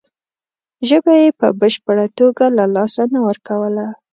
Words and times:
ژبه 0.87 1.13
یې 1.21 1.29
په 1.39 1.47
بشپړه 1.59 2.05
توګه 2.17 2.45
له 2.57 2.65
لاسه 2.75 3.03
نه 3.13 3.19
ورکوله. 3.27 3.85